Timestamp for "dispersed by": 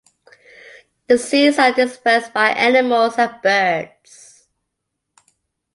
1.73-2.49